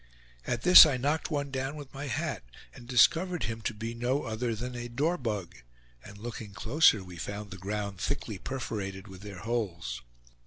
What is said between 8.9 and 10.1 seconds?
with their holes.